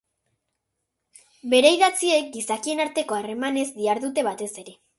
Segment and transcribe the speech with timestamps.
[1.51, 4.79] Bere idatziek gizakien arteko harremanez dihardute batez ere.